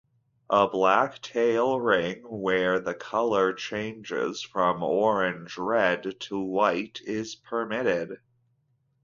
[0.49, 8.17] A black tail ring where the color changes from orange-red to white is permitted.